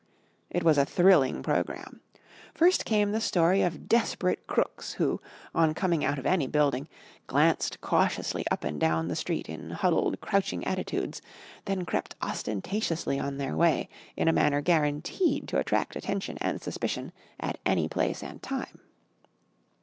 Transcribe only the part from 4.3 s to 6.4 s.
crooks who, on coming out of